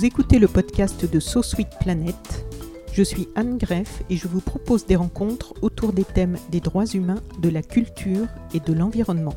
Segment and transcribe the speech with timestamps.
[0.00, 1.42] Vous écoutez le podcast de So
[1.78, 2.46] Planet.
[2.94, 6.86] Je suis Anne Greff et je vous propose des rencontres autour des thèmes des droits
[6.86, 9.34] humains, de la culture et de l'environnement.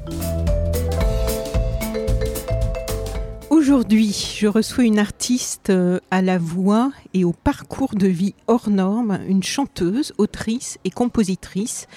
[3.50, 8.70] Aujourd'hui, je reçois une artiste euh, à la voix et au parcours de vie hors
[8.70, 11.88] norme, une chanteuse, autrice et compositrice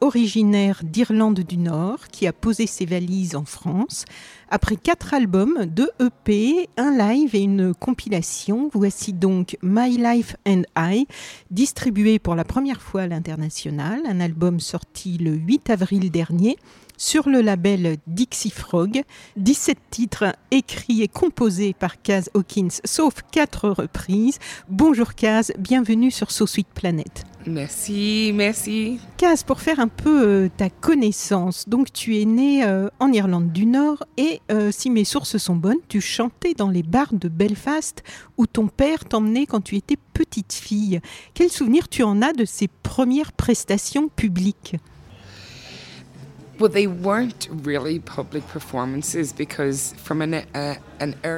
[0.00, 4.04] originaire d'Irlande du Nord qui a posé ses valises en France.
[4.52, 10.62] Après quatre albums, deux EP, un live et une compilation, voici donc My Life and
[10.76, 11.06] I,
[11.52, 16.56] distribué pour la première fois à l'international, un album sorti le 8 avril dernier
[17.00, 19.02] sur le label Dixie Frog.
[19.36, 24.38] 17 titres écrits et composés par Kaz Hawkins, sauf quatre reprises.
[24.68, 27.24] Bonjour Kaz, bienvenue sur So Sweet Planet.
[27.46, 29.00] Merci, merci.
[29.16, 33.50] Kaz, pour faire un peu euh, ta connaissance, donc tu es né euh, en Irlande
[33.50, 37.28] du Nord et euh, si mes sources sont bonnes, tu chantais dans les bars de
[37.28, 38.02] Belfast
[38.36, 41.00] où ton père t'emmenait quand tu étais petite fille.
[41.32, 45.78] Quel souvenir tu en as de ces premières prestations publiques Well, they weren't really public
[45.78, 46.49] performances because from an, uh, an early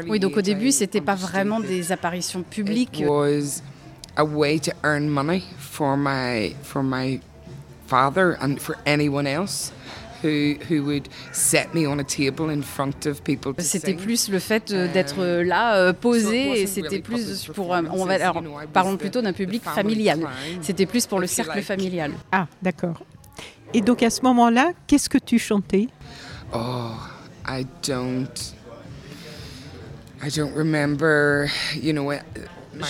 [0.09, 3.01] Oui, donc au début, I c'était pas vraiment des apparitions publiques.
[3.01, 3.63] It was
[4.17, 7.21] a way to earn money for my for my
[7.87, 9.73] father and for anyone else
[10.23, 13.55] who who would set me on a table in front of people.
[13.55, 17.03] to C'était plus le fait euh, Um, d'être là, euh, posé, it et c'était really
[17.03, 20.21] plus public pour, on va, performances, alors, parlons plutôt d'un the public family familial.
[20.61, 22.13] C'était plus pour le cercle familial.
[22.33, 23.03] Ah, d'accord.
[23.75, 25.89] Et donc à ce moment-là, qu'est-ce que tu chantais?
[26.55, 26.93] Oh,
[27.47, 28.55] I don't.
[30.23, 31.51] I don't remember.
[31.75, 32.19] You know, my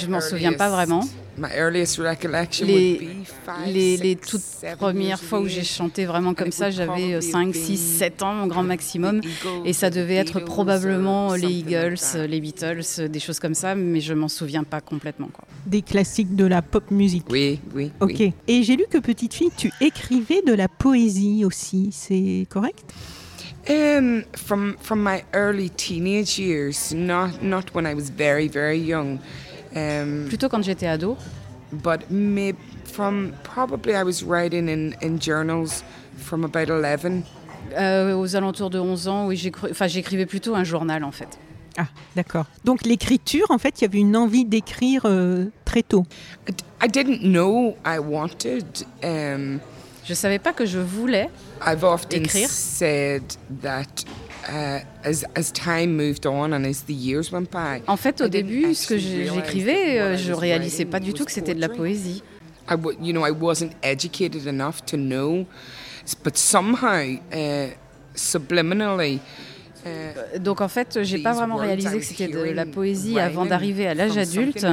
[0.01, 1.05] Je m'en souviens pas vraiment.
[1.39, 4.43] My earliest recollection Les, toutes
[4.79, 7.77] premières fois où j'ai chanté vraiment comme it ça, j'avais probably 5, have 6, been
[7.77, 9.21] 7 ans, mon grand maximum.
[9.21, 12.27] the Eagles Et ça devait être Beatles probablement or les Eagles, that.
[12.27, 15.29] les Beatles, des choses comme ça, mais je m'en souviens pas complètement.
[15.33, 15.45] Quoi.
[15.67, 17.91] Des classiques de la pop musique Oui, oui.
[18.01, 18.11] Ok.
[18.19, 18.33] oui.
[18.47, 22.85] Et j'ai lu que petite fille, tu écrivais de la poésie aussi, c'est correct?
[23.71, 29.19] Um, from from my early teenage years, not not when I was very very young,
[29.77, 31.17] um, Plutôt quand j'étais ado.
[31.73, 35.83] but maybe from probably I was writing in in journals
[36.19, 37.23] from about eleven.
[37.79, 39.37] Euh, aux alentours de 11 ans, oui,
[39.87, 41.39] j'écrivais plutôt un journal en fait.
[41.79, 42.45] Ah, d'accord.
[42.65, 46.05] Donc l'écriture, en fait, il y avait une envie d'écrire euh, très tôt.
[46.83, 48.65] I didn't know I wanted.
[49.03, 49.59] Um,
[50.05, 51.31] Je savais pas que je voulais.
[51.65, 52.49] I've often Écrire.
[52.51, 53.23] said
[53.63, 54.05] that
[54.49, 57.83] uh, as as time moved on and as the years went by.
[57.87, 61.33] En fait, au début, ce que j'écrivais, euh, je was réalisais pas du tout que
[61.33, 62.23] c'était de la poésie.
[62.69, 65.47] I w- you know, I wasn't educated enough to know,
[66.07, 67.19] s- but somehow,
[68.15, 69.21] subliminally,
[70.39, 73.95] Donc en fait, j'ai pas vraiment réalisé que c'était de la poésie avant d'arriver à
[73.95, 74.65] l'âge adulte,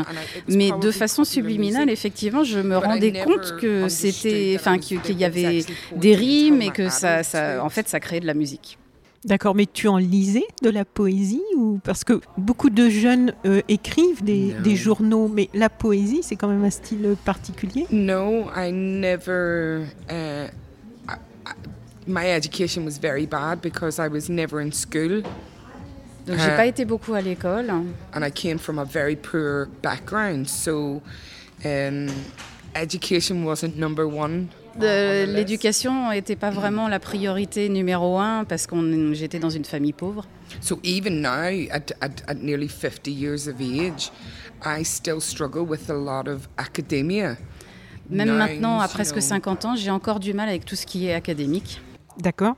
[0.47, 5.25] mais de façon subliminale, effectivement, je me rendais compte que c'était, that enfin, qu'il y
[5.25, 5.65] avait
[5.95, 8.77] des rimes et que ça, ça, en fait, ça créait de la musique.
[9.25, 13.61] D'accord, mais tu en lisais de la poésie ou parce que beaucoup de jeunes euh,
[13.67, 17.85] écrivent des, journaux, mais la poésie, c'est quand même un style particulier?
[17.91, 19.87] No, I never.
[20.09, 20.47] Uh,
[21.09, 21.15] I,
[21.45, 21.51] I,
[22.07, 25.21] my education was very bad because I was never in school,
[26.25, 26.55] Donc j'ai Euh.
[26.55, 27.69] pas été beaucoup à l'école.
[28.13, 30.47] and I came from a very poor background.
[30.47, 31.01] So,
[31.65, 32.07] um,
[32.75, 34.47] education wasn't number one.
[34.77, 40.25] L'éducation n'était pas vraiment la priorité numéro un parce que j'étais dans une famille pauvre.
[40.61, 44.11] So even now, at, at, at nearly 50 years of age,
[44.63, 47.37] I still struggle with a lot of academia.
[48.09, 49.21] Même maintenant, à presque know.
[49.21, 51.79] 50 ans, j'ai encore du mal avec tout ce qui est académique.
[52.17, 52.55] D'accord.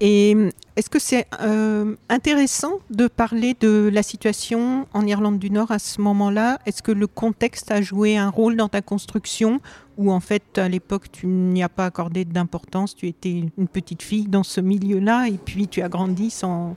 [0.00, 5.50] Et euh, est-ce que c'est euh, intéressant de parler de la situation en Irlande du
[5.50, 6.58] Nord à ce moment-là?
[6.66, 9.60] Est-ce que le contexte a joué un rôle dans ta construction?
[9.96, 14.02] Ou en fait à l'époque tu n'y as pas accordé d'importance, tu étais une petite
[14.02, 16.76] fille dans ce milieu-là et puis tu as grandi sans...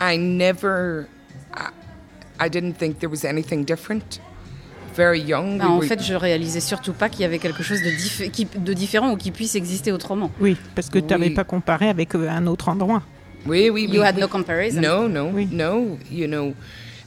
[0.00, 1.06] I never,
[1.56, 1.70] I,
[2.38, 4.20] I didn't think there was anything different
[4.96, 5.58] very young.
[5.58, 7.90] Bah, we en were- fait, je réalisais surtout pas qu'il y avait quelque chose de,
[7.90, 10.30] diffé- qui- de différent ou qui puisse exister autrement.
[10.40, 11.34] Oui, parce que tu n'avais Oui.
[11.34, 13.02] pas comparé avec euh, un autre endroit.
[13.46, 14.80] we, we, You we- had we- no comparison.
[14.80, 15.46] No, no, Oui.
[15.50, 15.98] no.
[16.10, 16.54] You know,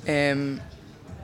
[0.08, 0.60] um,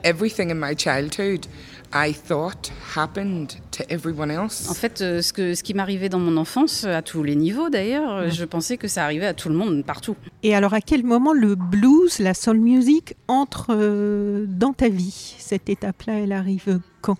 [0.02, 1.46] everything in my childhood,
[1.96, 4.68] I thought happened to everyone else.
[4.68, 7.68] En fait, euh, ce, que, ce qui m'arrivait dans mon enfance, à tous les niveaux
[7.70, 10.16] d'ailleurs, euh, je pensais que ça arrivait à tout le monde, partout.
[10.42, 15.36] Et alors, à quel moment le blues, la soul music entre euh, dans ta vie?
[15.38, 17.16] Cette étape-là, elle arrive quand?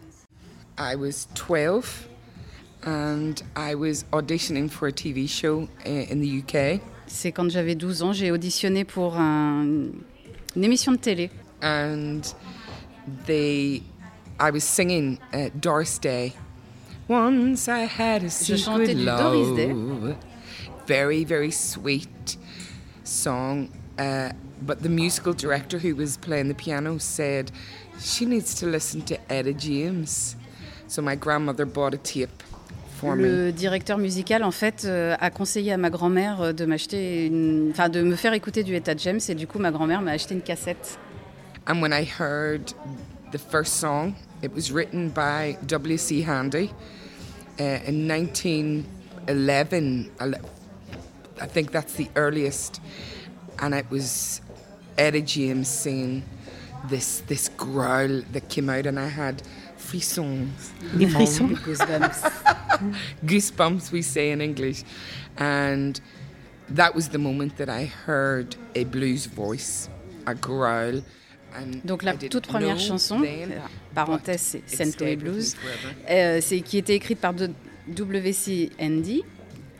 [0.79, 2.09] I was 12
[2.85, 6.81] and I was auditioning for a TV show uh, in the UK.
[7.07, 9.65] C'est quand j'avais 12 ans, j'ai auditionné pour un-
[10.57, 11.31] une émission de télé.
[11.63, 12.21] and
[13.27, 13.83] they
[14.39, 16.35] I was singing uh, Doris Day.
[17.07, 19.33] Once I had a secret love.
[19.33, 20.17] Doris Day.
[20.87, 22.37] Very, very sweet
[23.05, 23.71] song.
[23.99, 24.31] Uh,
[24.63, 27.53] but the musical director who was playing the piano said
[28.01, 30.37] she needs to listen to Etta James.
[30.89, 32.43] So my grandmother bought a tape
[32.97, 33.25] for me.
[33.25, 37.71] Le directeur musical, en fait, euh, a conseillé à ma grand-mère euh, de m'acheter une...
[37.71, 40.35] Enfin, de me faire écouter du Etta James et du coup, ma grand-mère m'a acheté
[40.35, 40.99] une cassette.
[41.67, 42.75] And when I heard
[43.35, 46.23] the first song, it was written by W.C.
[46.23, 46.71] Handy
[47.59, 50.13] uh, in 1911.
[51.41, 52.81] I think that's the earliest.
[53.59, 54.41] And it was
[54.97, 56.23] Eddie James singing
[56.89, 59.43] this this growl that came out, and I had
[59.79, 60.71] frissons.
[60.93, 62.95] Frissons Goosebumps.
[63.27, 64.85] Goosebumps, we say in English.
[65.39, 66.01] And
[66.69, 69.89] that was the moment that I heard a blues voice,
[70.25, 71.03] a growl.
[71.85, 73.23] Donc la toute première chanson,
[73.95, 75.57] parenthèse, c'est with me Blues,
[76.11, 77.35] euh, c'est qui était écrite par
[77.89, 78.71] W.C.
[78.81, 79.23] Andy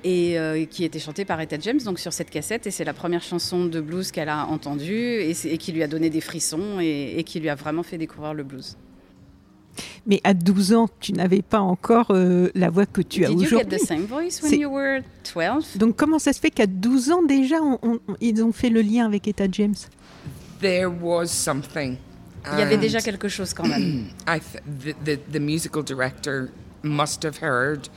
[0.05, 2.93] et euh, qui était chantée par Etta James donc sur cette cassette et c'est la
[2.93, 6.79] première chanson de blues qu'elle a entendue et, et qui lui a donné des frissons
[6.81, 8.77] et, et qui lui a vraiment fait découvrir le blues.
[10.07, 13.41] Mais à 12 ans, tu n'avais pas encore euh, la voix que tu as Did
[13.41, 13.79] you get aujourd'hui.
[13.79, 15.01] the same voice when C'est- you were
[15.35, 15.79] 12?
[15.79, 18.83] Donc comment ça se fait qu'à 12 ans déjà, on- on- ils ont fait le
[18.83, 19.75] lien avec Etta James?
[20.61, 21.97] There was something.
[22.53, 24.09] Il y avait and déjà quelque chose quand même.
[24.29, 26.51] I th- the, the the musical director
[26.83, 27.89] must have heard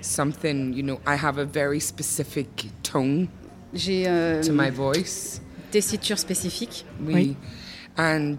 [0.00, 0.72] something.
[0.72, 3.28] You know, I have a very specific tone
[3.74, 5.40] J'ai euh, to my voice.
[5.70, 7.36] tessiture spécifique We Oui.
[7.96, 8.36] and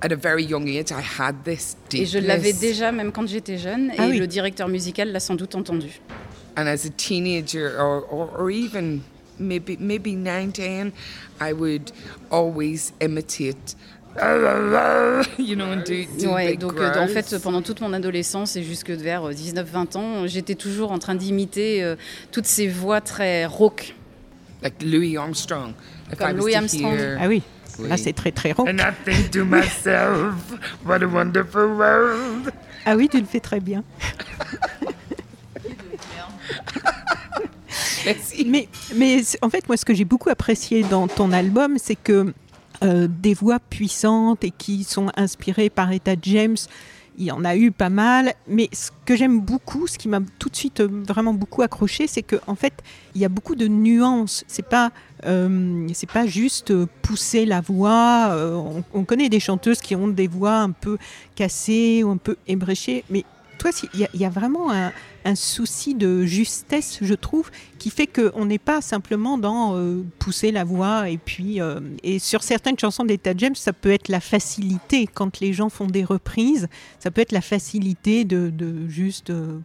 [0.00, 2.60] at a very young age, I had this deep et je l'avais bliss.
[2.60, 4.18] déjà même quand j'étais jeune Ah et oui.
[4.18, 6.00] le directeur musical l'a sans doute entendu.
[6.56, 9.00] And as a teenager, or, or, or even
[9.38, 10.92] maybe maybe nine, ten,
[11.40, 11.90] I would
[12.30, 13.76] always imitate.
[15.38, 18.64] You know, and do, do Ouais, donc euh, en fait, pendant toute mon adolescence et
[18.64, 21.94] jusque vers 19-20 ans, j'étais toujours en train d'imiter euh,
[22.32, 23.94] toutes ces voix très rauques.
[24.62, 25.72] like Louis Armstrong.
[26.12, 26.98] If Comme I Louis Armstrong.
[26.98, 27.42] hear- Ah oui,
[27.78, 27.88] Oui.
[27.88, 28.66] là c'est très très rock.
[28.68, 30.34] And I think to myself,
[30.84, 32.50] what a wonderful world.
[32.86, 33.84] Ah oui, tu le fais très bien.
[38.46, 42.32] Mais, en fait, moi, ce que j'ai beaucoup apprécié dans ton album, c'est que
[42.82, 46.56] euh, des voix puissantes et qui sont inspirées par Etta James,
[47.20, 48.34] il y en a eu pas mal.
[48.46, 52.06] Mais ce que j'aime beaucoup, ce qui m'a tout de suite euh, vraiment beaucoup accroché,
[52.06, 52.74] c'est que en fait,
[53.14, 54.44] il y a beaucoup de nuances.
[54.46, 54.92] C'est pas
[55.26, 56.72] euh, pas juste
[57.02, 58.30] pousser la voix.
[58.32, 60.98] on, on connaît des chanteuses qui ont des voix un peu
[61.34, 63.24] cassées ou un peu ébréchées, mais
[63.58, 64.92] toi, il y a vraiment un,
[65.28, 70.50] un souci de justesse, je trouve, qui fait qu'on n'est pas simplement dans euh, pousser
[70.52, 71.08] la voix.
[71.10, 75.40] Et puis, euh, et sur certaines chansons d'Etta James, ça peut être la facilité quand
[75.40, 76.68] les gens font des reprises.
[76.98, 79.58] Ça peut être la facilité de, de juste euh,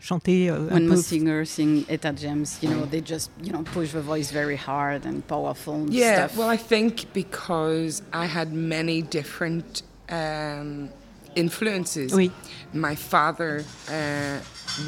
[0.00, 0.94] chanter euh, un When peu.
[0.96, 4.56] most singers sing Etta James, you know, they just, you know, push the voice very
[4.56, 6.38] hard and powerful and Yeah, stuff.
[6.38, 10.88] well, I think because I had many different um,
[11.36, 12.12] influences.
[12.12, 12.30] Oui.
[12.72, 14.38] My father uh,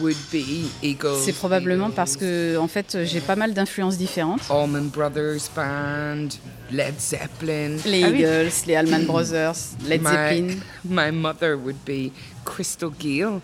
[0.00, 1.20] would be Eagles.
[1.24, 4.42] C'est probablement parce que, en fait, j'ai pas mal d'influences différentes.
[4.50, 6.28] Allman Brothers Band,
[6.72, 7.76] Led Zeppelin.
[7.86, 8.18] Les Ah oui.
[8.22, 10.60] Eagles, les Allman Brothers, Led my, Zeppelin.
[10.84, 12.10] My mother would be
[12.44, 13.40] Crystal Gale,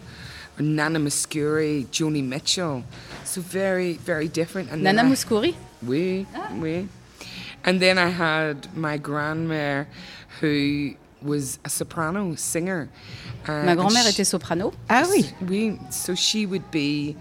[0.58, 2.82] Nana Muscuri, Joni Mitchell.
[3.24, 4.70] So very, very different.
[4.72, 5.54] And Nana I- Mouskouri
[5.86, 6.26] Oui,
[6.60, 6.86] oui.
[7.64, 9.86] And then I had my grandmère
[10.40, 10.94] who
[11.24, 12.88] was a soprano singer.
[13.46, 14.72] Uh, Ma and grand-mère she- était soprano.
[14.88, 17.16] Ah oui, Oui, so she would be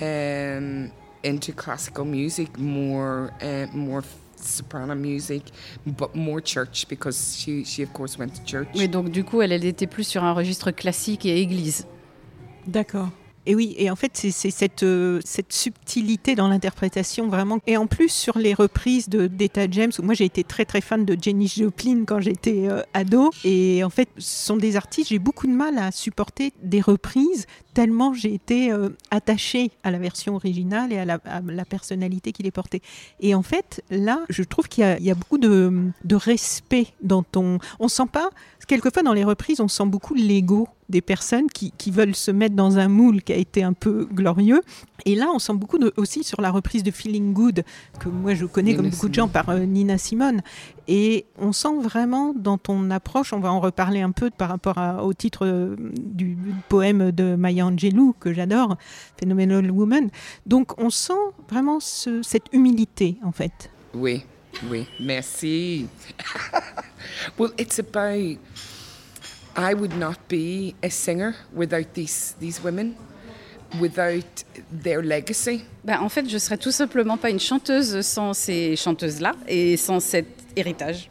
[0.00, 0.90] um,
[1.22, 4.02] into classical music, more, uh, more
[4.36, 5.42] soprano music,
[5.86, 8.68] but more church because she, she of course went to church.
[8.74, 11.86] Mais donc, du coup, elle, elle était plus sur un registre classique et église.
[12.66, 13.10] d'accord.
[13.46, 17.58] Et oui, et en fait, c'est euh, cette subtilité dans l'interprétation vraiment.
[17.66, 20.80] Et en plus, sur les reprises de d'Etta James, où moi j'ai été très très
[20.80, 23.30] fan de Jenny Joplin quand j'étais euh, ado.
[23.44, 27.46] Et en fait, ce sont des artistes, j'ai beaucoup de mal à supporter des reprises
[27.74, 31.18] tellement j'ai été euh, attachée à la version originale et à la,
[31.64, 32.80] personnalité qui les portait.
[33.20, 37.58] Et en fait, là, je trouve qu'il y a beaucoup de, de respect dans ton.
[37.78, 38.30] On sent pas.
[38.70, 42.54] Quelquefois, dans les reprises, on sent beaucoup l'ego des personnes qui, qui veulent se mettre
[42.54, 44.60] dans un moule qui a été un peu glorieux.
[45.06, 47.64] Et là, on sent beaucoup de- aussi sur la reprise de Feeling Good,
[47.98, 50.40] que moi je connais Nina comme beaucoup de gens par euh, Nina Simone.
[50.86, 54.78] Et on sent vraiment dans ton approche, on va en reparler un peu par rapport
[54.78, 58.76] à- au titre euh, du, du poème de Maya Angelou, que j'adore,
[59.18, 60.10] Phenomenal Woman.
[60.46, 61.12] Donc on sent
[61.48, 63.70] vraiment ce- cette humilité, en fait.
[63.94, 64.22] Oui,
[64.68, 65.88] oui, merci.
[67.38, 68.38] well, it's about.
[69.56, 72.96] I would not be a singer without these these women,
[73.80, 75.64] without their legacy.
[75.84, 80.00] Bah, en fait, je serais tout simplement pas une chanteuse sans ces chanteuses-là et sans
[80.00, 80.26] cet
[80.56, 81.08] héritage.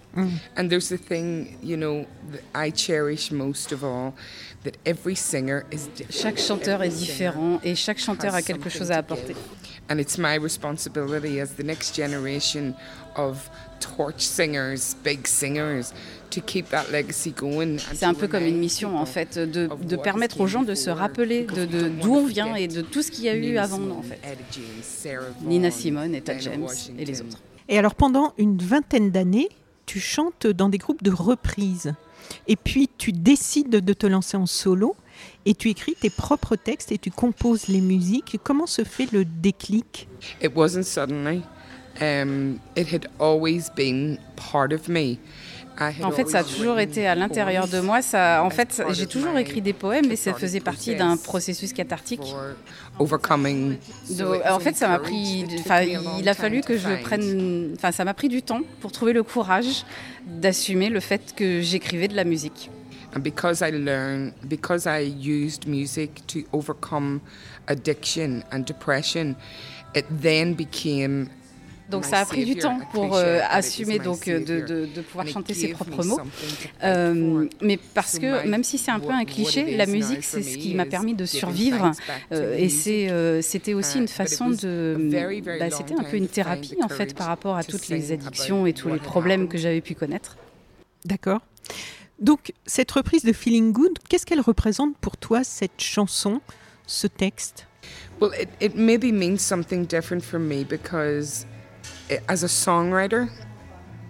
[0.58, 4.14] And there's the thing, you know, that I cherish most of all,
[4.64, 6.12] that every singer is different.
[6.14, 9.14] Chaque chanteur est Every différent et chaque chanteur has a quelque something chose à to
[9.14, 9.34] apporter.
[9.34, 9.69] give.
[9.90, 12.76] And it's my responsibility as the next generation
[13.16, 15.94] of torch singers, big singers,
[16.30, 17.78] to keep that legacy going.
[17.78, 20.42] and C'est un peu comme une mission en people fait, de, of de what permettre
[20.42, 23.30] aux gens de se rappeler de, d'où on vient et de tout ce qu'il y
[23.30, 24.20] a eu avant nous en fait.
[25.42, 26.68] Nina Simone, Etta James
[26.98, 27.42] et les autres.
[27.68, 29.50] Et alors pendant une vingtaine d'années,
[29.86, 31.94] tu chantes dans des groupes de reprises.
[32.48, 34.96] Et puis tu décides de te lancer en solo
[35.50, 38.40] et tu écris tes propres textes et tu composes les musiques.
[38.44, 40.08] Comment se fait le déclic?
[40.44, 41.42] It wasn't suddenly.
[42.00, 45.18] Um, it had always been part of me.
[45.82, 48.04] I had En fait, ça a always toujours written été à l'intérieur de poems moi.
[48.04, 50.96] Ça, en fait, part j'ai of toujours écrit des poèmes et ça cathartic faisait partie
[50.96, 52.36] d'un process processus cathartique.
[53.00, 55.46] it's en fait, ça m'a pris,
[56.20, 57.02] il a time fallu to que je find.
[57.02, 59.86] prenne, enfin, ça m'a pris du temps pour trouver le courage
[60.28, 62.70] d'assumer le fait que j'écrivais de la musique.
[63.16, 67.22] And because I learned, because I used music to overcome
[67.68, 69.36] addiction and depression,
[69.96, 71.30] it then became.
[71.90, 74.68] Donc ça a pris du temps pour euh, assumer donc euh, de, savior.
[74.68, 76.20] de- de pouvoir chanter ses propres mots.
[76.84, 80.56] Euh, mais parce que même si c'est un peu un cliché, la musique c'est ce
[80.58, 81.92] qui m'a is permis de survivre
[82.32, 86.28] euh, et euh, c'était aussi Uh, une façon de very bah, c'était un peu une
[86.28, 89.58] thérapie en fait par rapport à to toutes les addictions et tous les problèmes que
[89.58, 90.38] j'avais pu connaître.
[91.06, 91.42] D'accord.
[92.22, 96.42] Donc cette reprise de Feeling Good, qu'est-ce qu'elle représente pour toi cette chanson,
[96.86, 97.66] ce texte?
[98.20, 101.46] Well, it, it maybe means something different for me because
[102.10, 103.30] i as a songwriter,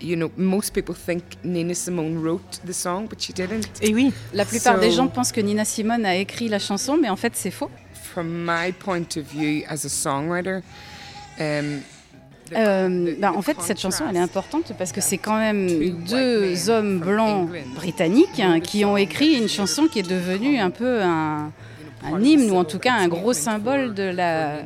[0.01, 3.67] you know, most people think Nina Simone wrote the song, but she didn't.
[3.81, 6.97] Et oui, La plupart des So- gens pensent que Nina Simone a écrit la chanson,
[6.97, 7.69] mais en fait c'est faux.
[8.11, 10.61] From my point of view as a songwriter,
[11.39, 11.81] um,
[12.55, 15.67] Euh, bah, en fait, cette chanson, elle est importante parce que c'est quand Two même
[16.09, 19.87] deux men hommes blancs britanniques hein, wrote a qui ont song écrit that une chanson
[19.87, 21.51] qui est devenue un peu un,
[22.21, 24.59] hymne ou en civil tout cas un gros symbole de la.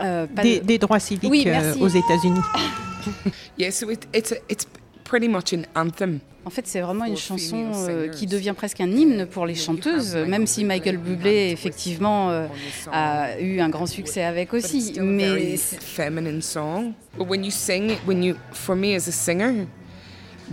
[0.00, 2.40] Euh, des, de- des droits civiques Oui, euh, aux États-Unis.
[3.58, 4.64] Yeah, so it, it's a, it's
[5.12, 6.20] pretty much an anthem.
[6.46, 10.16] En fait, c'est vraiment une chanson euh, qui devient presque un hymne pour les chanteuses,
[10.16, 12.46] même si Michael Bublé, effectivement, euh,
[12.90, 14.94] a eu un grand succès avec aussi.
[15.02, 16.94] Mais c'est- feminine song.
[17.18, 19.66] But when you sing it, when you, for me as a singer,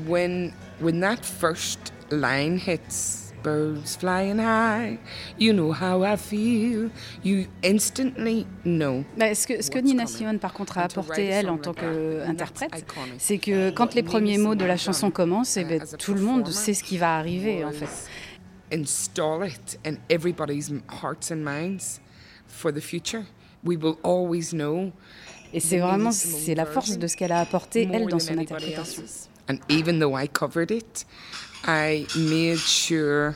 [0.05, 0.51] when
[0.81, 4.97] when that first line hits, birds flying high,
[5.39, 6.89] you know how I feel.
[7.23, 9.03] You instantly know.
[9.17, 10.05] Bah, ce que, ce que What's Nina.
[10.07, 12.85] Simone, par contre, a apporté, elle, en tant qu'interprète,
[13.17, 16.47] c'est que quand les premiers mots de la chanson commencent, eh ben, tout le monde
[16.49, 18.09] sait ce qui va arriver, en fait.
[18.71, 21.99] Install it in everybody's m- hearts and minds
[22.47, 23.23] for the future.
[23.63, 24.91] We will always know.
[25.51, 29.03] Et c'est vraiment c'est la force de ce qu'elle a apporté, elle, dans son interprétation.
[29.49, 31.07] And even though I covered it,
[31.67, 33.35] I made sure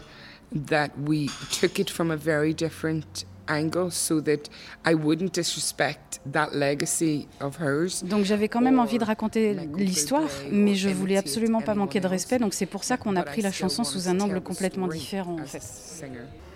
[0.67, 4.49] that we took it from a very different angle so that
[4.85, 8.03] I wouldn't disrespect that legacy of hers.
[8.03, 12.07] Donc j'avais quand même envie de raconter l'histoire, mais je voulais absolument pas manquer de
[12.07, 15.37] respect, donc c'est pour ça qu'on a pris la chanson sous un angle complètement différent,
[15.41, 15.61] en fait.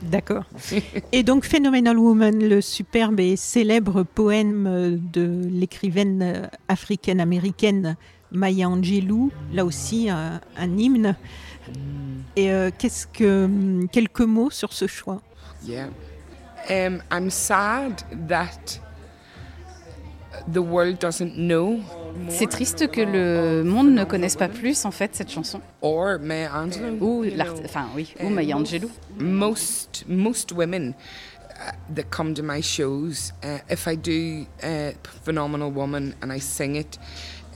[0.01, 0.45] D'accord.
[1.11, 7.95] Et donc Phenomenal Woman, le superbe et célèbre poème de l'écrivaine euh, africaine-américaine
[8.31, 11.15] Maya Angelou, là aussi un, un hymne.
[12.35, 15.21] Et euh, qu'est-ce que quelques mots sur ce choix?
[15.65, 15.87] Yeah.
[16.69, 18.79] Um, I'm sad that
[20.51, 21.79] the world doesn't know
[22.29, 25.61] C'est triste que le monde ne connaisse pas plus, en fait, cette chanson.
[25.81, 26.97] or Maya Angelou.
[26.99, 28.89] Ou, l'art- enfin oui, ou Um, Maya Angelou.
[29.19, 30.93] Most most women
[31.59, 34.91] uh, that come to my shows, uh, if I do uh,
[35.23, 36.97] Phenomenal Woman and I sing it,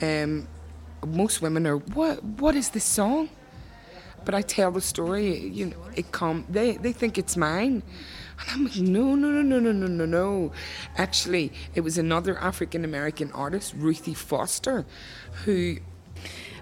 [0.00, 0.46] um,
[1.06, 3.28] most women are, what, what is this song?
[4.24, 7.82] But I tell the story, you know, it come, they, they think it's mine.
[8.40, 10.52] And I'm like, no, no, no, no, no, no, no, no.
[10.96, 14.84] Actually, it was another African American artist, Ruthie Foster,
[15.44, 15.76] who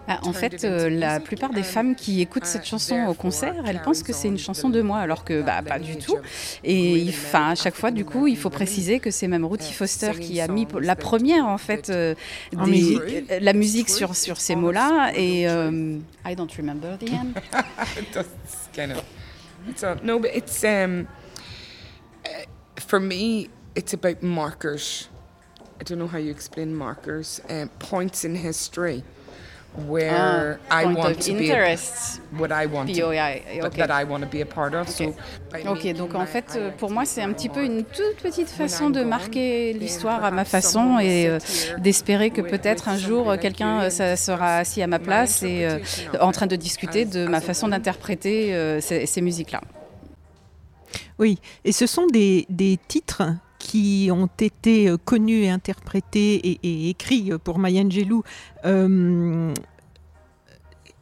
[0.09, 3.81] Bah, en fait, euh, la plupart des femmes qui écoutent cette chanson au concert, elles
[3.83, 6.17] pensent que c'est une chanson de moi, alors que bah, pas du tout.
[6.65, 10.13] Et enfin, à chaque fois, du coup, il faut préciser que c'est même Ruthie Foster
[10.19, 12.15] qui a mis la première, en fait, euh,
[12.53, 13.01] des- musique.
[13.31, 15.13] euh, la musique sur, sur ces mots-là.
[15.15, 17.35] Et euh, I don't remember the end.
[18.13, 19.03] That's kind of.
[19.69, 21.07] It's a, no, but it's um.
[22.25, 22.29] uh,
[22.79, 25.09] for me, it's about markers.
[25.81, 27.41] I don't know how you explain markers.
[27.49, 29.05] Um, points in history
[29.89, 31.39] where I Ah, point want to be.
[31.39, 32.21] A, interest.
[32.37, 32.93] what I want.
[32.93, 33.77] To, POI, but ok.
[33.77, 34.89] That I want to be a part of.
[34.89, 35.15] So.
[35.53, 38.49] by Ok, donc en fait, euh, pour moi, c'est un petit peu une toute petite
[38.49, 41.39] façon de marquer l'histoire à ma façon someone will et euh,
[41.79, 45.79] d'espérer que peut-être un jour quelqu'un euh, sera assis à ma my place et euh,
[46.21, 49.61] en train de discuter de ma a façon d'interpréter euh, ces, ces musiques-là.
[51.19, 53.23] Oui, et ce sont des, des titres
[53.61, 58.25] qui ont été euh, connus et interprétés et, et écrits euh, pour Maya Angelou.
[58.65, 59.55] Euh,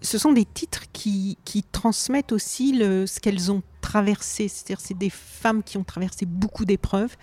[0.02, 4.48] ce sont des titres qui, qui transmettent aussi ce qu'elles ont traversé.
[4.48, 7.16] C'est-à-dire, c'est des femmes qui ont traversé beaucoup d'épreuves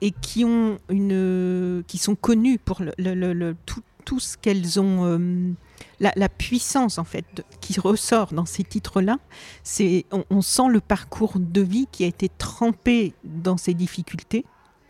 [0.00, 2.82] et qui ont une, qui sont connues pour
[3.66, 5.54] tout, tout ce qu'elles ont,
[6.00, 9.18] la, puissance en fait qui ressort dans ces titres-là.
[9.62, 14.44] C'est, on sent le parcours de vie qui a été trempé dans ces difficultés.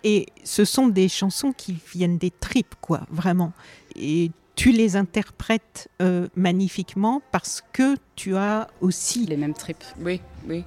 [0.05, 3.53] Et ce sont des chansons qui viennent des tripes, quoi, vraiment.
[3.97, 9.85] Et tu les interprètes euh, magnifiquement parce que tu as aussi Les mêmes tripes.
[10.01, 10.65] Oui, oui.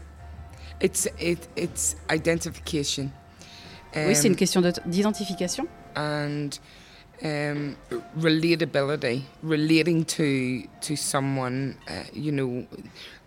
[0.81, 3.09] It's it, it's identification.
[3.95, 5.67] Oui, c'est Um, une question de- d'identification.
[5.95, 6.49] and
[7.23, 7.75] um,
[8.17, 11.77] relatability, relating to to someone.
[11.87, 12.65] Uh, you know,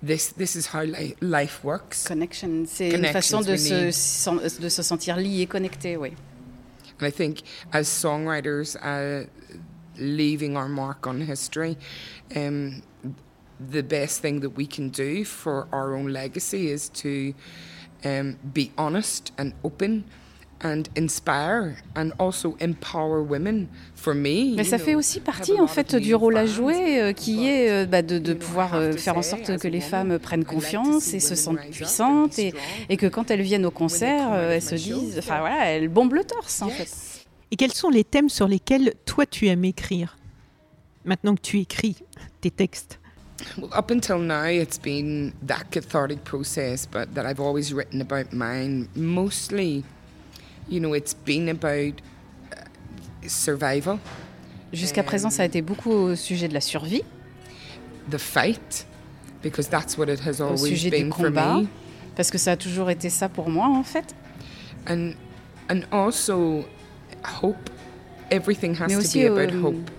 [0.03, 2.07] this this is how li- life works.
[2.07, 6.13] Connection, c'est une façon de we se, de se sentir lié, connecté, oui.
[7.01, 9.27] And I think as songwriters, uh,
[9.99, 11.77] leaving our mark on history,
[12.37, 12.83] um,
[13.61, 17.35] the best thing that we can do for our own legacy is to
[18.05, 20.05] um, be honest and open
[20.63, 23.69] and inspire and also empower women.
[23.95, 27.49] For me, Mais ça fait aussi partie en fait du rôle à jouer euh, qui
[27.49, 31.15] est euh, bah, de, pouvoir euh, to faire en sorte que les femmes prennent confiance
[31.15, 34.75] et se women sentent puissantes et, que quand elles viennent au concert, euh, elles se
[34.75, 37.25] disent, enfin voilà, elles bombent le torse en fait.
[37.51, 40.19] Et quels sont les thèmes sur lesquels toi tu aimes écrire?
[41.05, 41.97] Maintenant que tu écris
[42.41, 42.99] tes textes.
[43.59, 48.33] Well, up until now, it's been that cathartic process, but that I've always written about
[48.33, 48.89] mine.
[48.95, 49.85] Mostly,
[50.69, 52.01] you know, it's been about
[52.53, 53.99] uh, survival,
[54.73, 57.03] Jusqu'à présent, ça a été beaucoup au sujet de la survie,
[58.11, 58.87] the fight,
[59.43, 61.67] because that's what it has au always sujet du been for combat, me,
[62.17, 64.15] parce que ça a toujours été ça pour moi en fait.
[64.89, 65.13] and
[65.71, 66.65] and also
[67.41, 67.71] hope.
[68.31, 69.91] Everything has Mais to aussi be about euh, hope,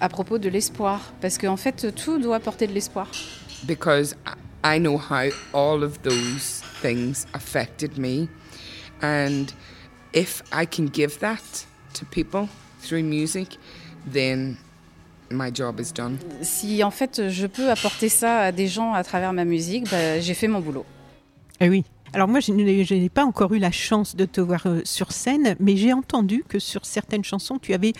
[0.00, 3.08] à propos de l'espoir, parce qu'en fait, tout doit porter de l'espoir.
[3.66, 8.28] because I- I know how all of those things affected me,
[9.00, 9.46] and
[10.16, 12.48] if I can give that to people
[12.80, 13.58] through music,
[14.10, 14.56] then
[15.30, 16.18] my job is done.
[16.42, 20.18] Si en fait je peux apporter ça à des gens à travers ma musique, bah,
[20.18, 20.86] j'ai fait mon boulot.
[21.60, 21.84] Eh oui.
[22.12, 25.54] Alors moi, je n'ai pas encore eu la chance de te voir euh, sur scène,
[25.60, 27.92] mais j'ai entendu que sur certaines chansons, tu avais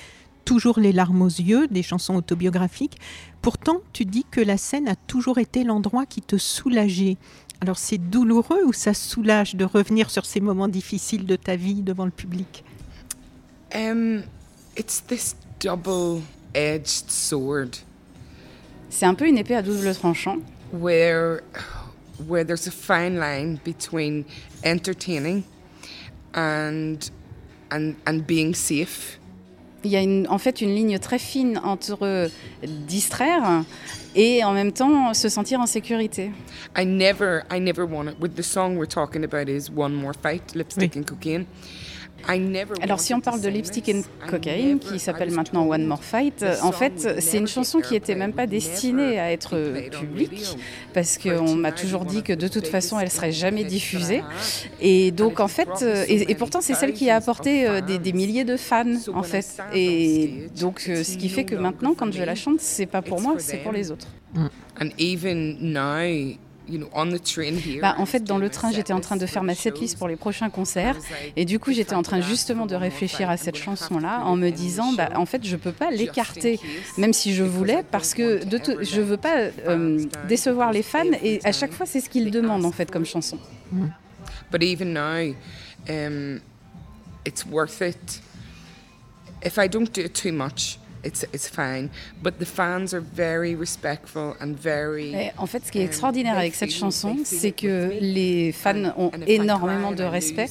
[0.46, 2.98] toujours les larmes aux yeux, des chansons autobiographiques.
[3.42, 7.18] Pourtant, tu dis que la scène a toujours été l'endroit qui te soulageait.
[7.60, 11.82] Alors c'est douloureux ou ça soulage de revenir sur ces moments difficiles de ta vie
[11.82, 12.64] devant le public?
[13.74, 14.22] Um,
[14.78, 17.70] it's this double-edged sword
[18.88, 20.38] C'est un peu une épée à double tranchant.
[20.72, 21.40] where
[22.28, 24.24] where there's a fine line between
[24.64, 25.42] entertaining
[26.34, 26.98] and
[27.70, 29.18] and and being safe.
[29.86, 32.28] Il y a une, en fait une ligne très fine entre
[32.66, 33.62] distraire
[34.16, 36.32] et en même temps se sentir en sécurité.
[36.76, 38.16] I never I never want it.
[38.20, 41.00] With the song we're talking about is One More Fight, Lipstick Oui.
[41.00, 41.46] and Cocaine.
[42.82, 46.72] Alors si on parle de Lipstick and Cocaine, qui s'appelle maintenant One More Fight, en
[46.72, 49.56] fait, c'est une chanson qui n'était même pas destinée à être
[49.98, 50.56] publique,
[50.94, 54.22] parce qu'on m'a toujours dit que de toute façon, elle ne serait jamais diffusée.
[54.80, 58.44] Et donc, en fait, euh, et, pourtant, c'est celle qui a apporté euh, des, milliers
[58.44, 59.58] de fans, en fait.
[59.74, 63.20] Et donc, euh, ce qui fait que maintenant, quand je la chante, c'est pas pour
[63.20, 64.08] moi, c'est pour les autres.
[64.34, 64.46] Mm
[66.68, 67.80] even now, you know, on the train here.
[67.80, 70.16] Bah, en fait, dans le train, j'étais en train de faire ma setlist pour les
[70.16, 70.96] prochains concerts.
[71.36, 74.92] Et du coup, j'étais en train justement de réfléchir à cette chanson-là en me disant,
[74.92, 76.58] bah, en fait, je peux pas l'écarter,
[76.98, 80.82] même si je voulais, parce que de tout- je let veux pas euh, décevoir les
[80.82, 81.04] fans.
[81.22, 83.38] Et à chaque fois, c'est ce qu'ils demandent en fait comme chanson.
[84.50, 85.34] But even now,
[85.88, 86.40] um,
[87.26, 88.22] it's worth it.
[89.44, 91.88] If I don't do it too much, it's it's fine.
[92.22, 95.14] But the fans are very respectful and very.
[95.14, 98.92] Et en fait, ce qui est um, extraordinaire avec cette chanson, c'est que les fans
[98.98, 100.48] ont énormément de respect.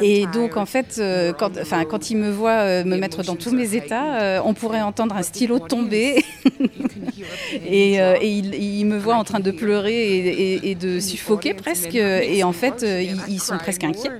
[0.00, 3.52] Et donc, en fait, euh, quand, enfin, ils me voient euh, me mettre dans tous
[3.52, 6.24] mes états, euh, on pourrait entendre un stylo tomber.
[7.66, 11.94] Et, ils, ils me voient en train de pleurer et, et- et de suffoquer presque.
[11.94, 14.10] Et en fait, ils, ils sont presque inquiets.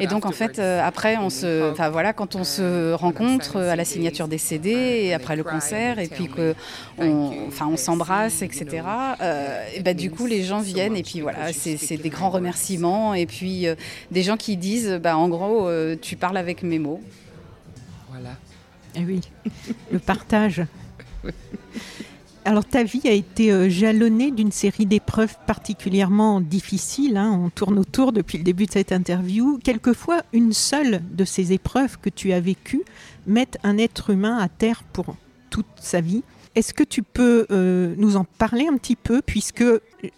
[0.00, 3.70] Et donc en fait, euh, après, on se, enfin voilà, quand on se rencontre euh,
[3.70, 6.54] à la signature des CD et après le concert, et puis que,
[6.98, 8.82] on, enfin, on s'embrasse, etc.
[9.20, 13.14] euh, et bah, du coup, les gens viennent et puis voilà, c'est des grands remerciements
[13.14, 13.74] et puis euh,
[14.10, 17.00] des gens qui disent, bah en gros, euh, tu parles avec mes mots.
[18.10, 18.30] Voilà.
[18.96, 19.20] Eh oui,
[19.90, 20.62] le partage.
[22.46, 27.16] Alors ta vie a été euh, jalonnée d'une série d'épreuves particulièrement difficiles.
[27.16, 27.40] hein.
[27.42, 29.58] On tourne autour depuis le début de cette interview.
[29.64, 32.82] Quelquefois, une seule de ces épreuves que tu as vécues
[33.26, 35.16] met un être humain à terre pour
[35.48, 36.22] toute sa vie.
[36.54, 39.64] Est-ce que tu peux euh, nous en parler un petit peu, puisque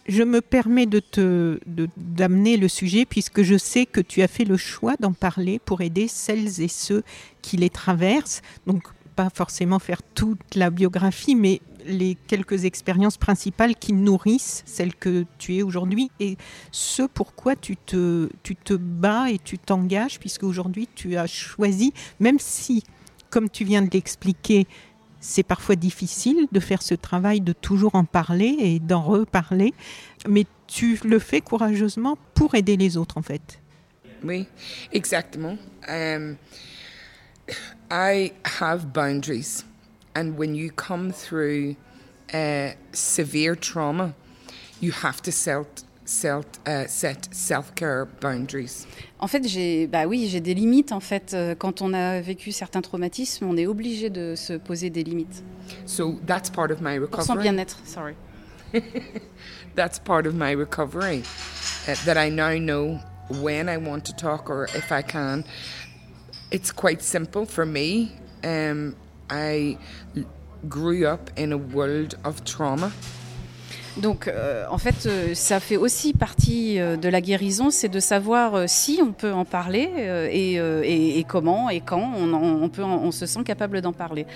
[0.08, 1.60] je me permets de te
[1.96, 5.80] d'amener le sujet, puisque je sais que tu as fait le choix d'en parler pour
[5.80, 7.04] aider celles et ceux
[7.40, 8.42] qui les traversent.
[8.66, 8.82] Donc
[9.14, 15.24] pas forcément faire toute la biographie, mais les quelques expériences principales qui nourrissent celle que
[15.38, 16.36] tu es aujourd'hui et
[16.70, 21.92] ce pourquoi tu te, tu te bats et tu t'engages, puisque aujourd'hui tu as choisi,
[22.20, 22.82] même si,
[23.30, 24.66] comme tu viens de l'expliquer,
[25.20, 29.74] c'est parfois difficile de faire ce travail, de toujours en parler et d'en reparler,
[30.28, 33.60] mais tu le fais courageusement pour aider les autres en fait.
[34.22, 34.46] Oui,
[34.92, 35.56] exactement.
[35.88, 36.36] Um,
[37.90, 39.64] I have boundaries,
[40.16, 41.76] and when you come through
[42.32, 44.14] uh, severe trauma,
[44.80, 45.66] you have to self,
[46.04, 48.86] self, uh, set self-care boundaries.
[49.20, 50.92] En fait, j'ai, bah oui, j'ai des limites.
[50.92, 54.90] En fait, Euh, quand on a vécu certains traumatismes, on est obligé de se poser
[54.90, 55.42] des limites
[55.86, 57.10] So that's part of my recovery.
[57.10, 57.78] pour son bien-être.
[57.84, 58.14] Sorry.
[59.76, 61.22] That's part of my recovery.
[61.88, 62.98] uh, that I now know
[63.28, 65.44] when I want to talk or if I can.
[66.50, 68.12] It's quite simple for me.
[68.44, 68.96] Um,
[69.30, 69.76] I
[70.68, 72.90] grew up in a world of trauma.
[73.96, 77.98] Donc, euh, en fait, euh, ça fait aussi partie euh, de la guérison, c'est de
[77.98, 79.88] savoir si on peut en parler
[80.30, 83.80] et, et- et comment et quand on, en- on peut, en- on se sent capable
[83.80, 84.26] d'en parler.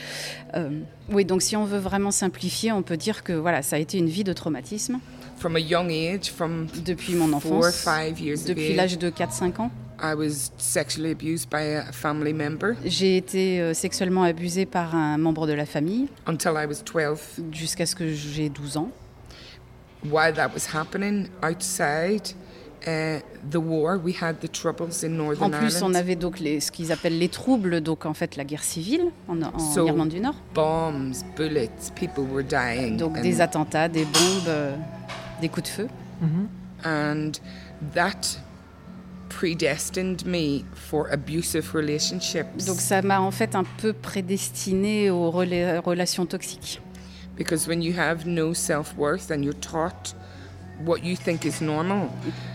[1.12, 3.98] Oui, donc si on veut vraiment simplifier, on peut dire que voilà, ça a été
[3.98, 4.98] une vie de traumatisme
[5.36, 9.10] From a young age, from depuis mon four or enfance, five years depuis l'âge de
[9.10, 9.70] 4-5 ans.
[10.02, 15.18] I was sexually abused by a family member J'ai été euh, sexuellement abusée par un
[15.18, 17.40] membre de la famille until I was 12.
[17.52, 18.90] jusqu'à ce que j'ai 12 ans.
[20.04, 21.28] While that was happening?
[21.42, 22.34] Outside
[22.86, 25.94] uh, the war, we had the troubles in En Northern plus, on Ireland.
[25.96, 29.42] avait donc les, ce qu'ils appellent les troubles, donc en fait la guerre civile en,
[29.42, 30.36] en So- Irlande du Nord.
[30.54, 32.96] Bombs, bullets, people were dying.
[32.96, 34.74] Donc and- des attentats, des bombes, euh,
[35.42, 35.88] des coups de feu.
[36.84, 37.32] and
[37.94, 38.38] that
[39.40, 45.80] predestined me for abusive relationships Donc ça m'a en fait un peu prédestinée aux rela-
[45.80, 46.78] relations toxiques.
[47.38, 50.14] because when you have no self-worth and you're taught
[50.84, 52.08] what you think is normal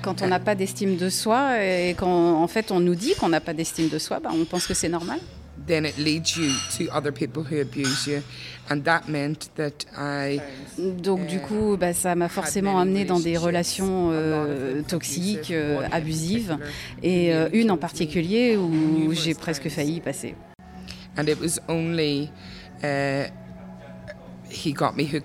[0.04, 3.30] Quand on n'a pas d'estime de soi et quand en fait on nous dit qu'on
[3.30, 5.20] n'a pas d'estime de soi, bah, on pense que c'est normal.
[5.68, 8.22] Then it leads you to other people who abuse you.
[8.70, 10.42] And that meant that I
[10.78, 16.58] Donc du coup, bah, ça m'a forcément amené dans des relations euh, toxiques, euh, abusives,
[17.04, 20.36] et euh, une en particulier où j'ai presque failli y passer.
[21.18, 22.32] and it was only
[22.84, 23.28] uh,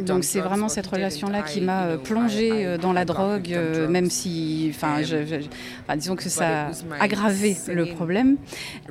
[0.04, 4.10] Donc c'est vraiment cette relation-là qui m'a euh, plongée euh, dans la drogue, euh, même
[4.10, 5.46] si, enfin, Um, je- je-
[5.82, 8.36] enfin, disons que ça a aggravé le problème.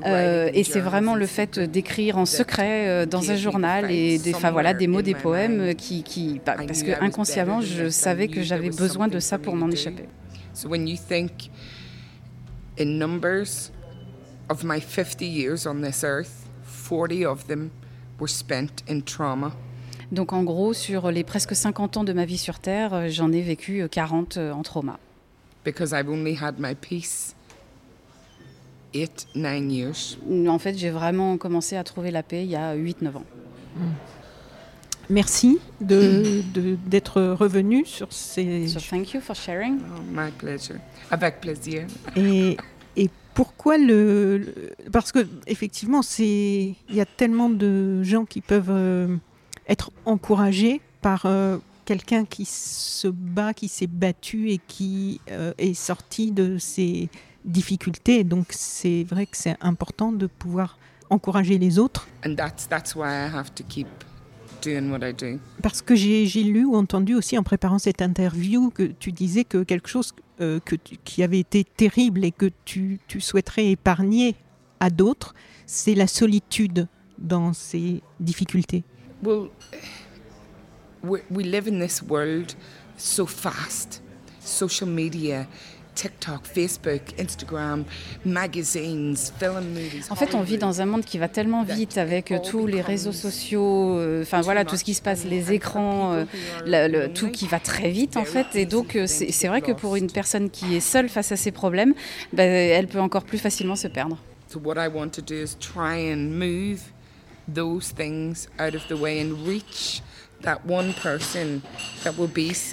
[0.05, 4.51] Euh, et c'est vraiment le fait d'écrire en secret dans un journal et des, enfin,
[4.51, 8.69] voilà, des mots, des poèmes qui, qui bah, parce que inconsciemment, je savais que j'avais
[8.69, 10.05] besoin de ça pour me m'en échapper.
[10.53, 11.49] So when you think
[12.79, 13.71] in numbers
[14.49, 17.69] of my 50 years on this earth, 40 of them
[18.19, 19.51] were spent in trauma.
[20.11, 23.31] Donc en gros, sur les presque 50 ans de ma vie sur Terre, euh, j'en
[23.31, 24.97] ai vécu euh, 40 euh, en trauma.
[25.63, 27.35] because I've only had my peace
[28.95, 30.17] eight, nine years.
[30.47, 33.23] En fait, j'ai vraiment commencé à trouver la paix il y a 8-9 ans.
[35.09, 38.67] merci de- de- d'être revenu sur ces...
[38.67, 39.77] So thank you for sharing.
[39.79, 40.77] Oh, my pleasure.
[41.11, 41.85] Avec plaisir.
[42.15, 42.57] Et,
[42.95, 48.41] et pourquoi le, le- Parce que effectivement, c'est il y a tellement de gens qui
[48.41, 49.15] peuvent euh,
[49.69, 55.73] être encouragés par euh, quelqu'un qui se bat, qui s'est battu et qui euh, est
[55.73, 57.09] sorti de ses
[57.45, 58.23] difficultés.
[58.23, 60.77] Donc c'est vrai que c'est important de pouvoir
[61.09, 62.07] encourager les autres.
[62.25, 63.87] And that's that's why I have to keep
[64.61, 65.39] doing what I do.
[65.63, 69.43] Parce que j'ai j'ai lu ou entendu aussi en préparant cette interview que tu disais
[69.45, 73.71] que quelque chose euh, que tu- qui avait été terrible et que tu, tu souhaiterais
[73.71, 74.35] épargner
[74.79, 75.33] à d'autres,
[75.65, 78.83] c'est la solitude dans ces difficultés.
[79.23, 79.49] Well,
[81.03, 82.55] we, we live in this world
[82.97, 84.01] so fast.
[84.39, 85.45] Social media,
[85.93, 87.83] TikTok, Facebook, Instagram,
[88.25, 90.07] magazines, film movies.
[90.09, 92.81] En fait, on vit dans un monde qui va tellement vite avec euh, tous les
[92.81, 96.25] réseaux sociaux, euh, enfin voilà, tout ce qui se passe, les écrans, euh,
[96.65, 98.47] le- tout qui va très vite en fait.
[98.55, 101.35] Et donc, euh, c'est c'est vrai que pour une personne qui est seule face à
[101.35, 101.93] ses problèmes,
[102.31, 104.17] ben, elle peut encore plus facilement se perdre.
[104.47, 106.79] So what I want to do is try and move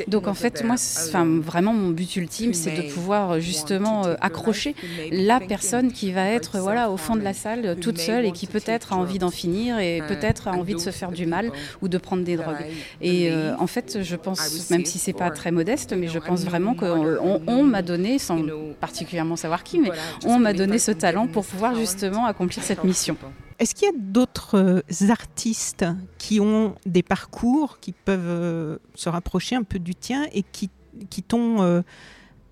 [0.07, 0.77] Donc en fait, moi,
[1.09, 4.77] enfin, vraiment, mon but ultime, c'est de pouvoir justement euh, accrocher
[5.11, 8.47] la personne qui va être voilà au fond de la salle, toute seule et qui
[8.47, 11.51] peut-être a envie d'en finir et peut-être a envie de se faire du mal
[11.83, 12.67] ou de prendre des drogues.
[13.01, 14.39] Et euh, en fait, je pense,
[14.71, 18.21] même si c'est pas très modeste, mais je pense vraiment qu'on on- on m'a donné,
[18.21, 18.37] sans
[18.81, 19.91] particulièrement savoir qui, mais
[20.25, 23.17] on m'a donné ce talent pour pouvoir justement accomplir cette mission.
[23.59, 25.87] Est-ce qu'il y a d'autres euh, artistes
[26.19, 30.69] qui ont des parcours qui peuvent euh, se rapprocher un peu du tien et qui,
[31.09, 31.81] qui t'ont euh,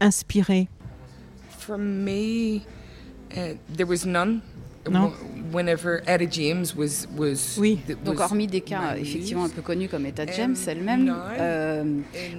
[0.00, 0.68] inspiré?
[1.58, 4.40] For me, uh, there was none.
[4.90, 5.12] No.
[5.54, 7.78] Wh- Whenever Etta James was was Oui.
[8.04, 11.84] Donc was hormis des cas effectivement un peu connus comme Etta James elle-même, euh,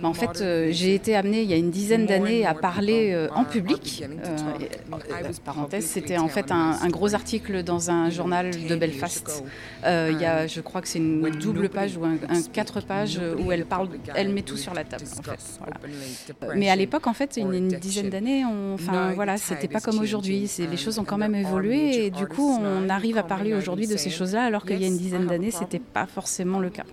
[0.03, 3.27] en fait euh, j'ai été amenée il y a une dizaine d'années à parler euh,
[3.33, 4.03] en public.
[4.03, 9.43] Euh, parenthèse, c'était en fait un, gros article dans un journal 10 de Belfast.
[9.83, 12.17] il y a, je crois que c'est une double page ou un,
[12.53, 15.39] quatre pages où elle parle, elle met tout sur la table en fait.
[15.59, 16.55] Voilà.
[16.55, 20.49] Mais à l'époque, en fait, une, une dizaine d'années, enfin voilà, c'était pas comme aujourd'hui.
[20.59, 23.53] Les choses ont and quand même évolué et du coup, on arrive à coming parler
[23.53, 25.83] aujourd'hui de ces choses-là, alors qu'il y a une "Yes, I dizaine d'années, problem." c'était
[25.83, 26.83] pas forcément le cas.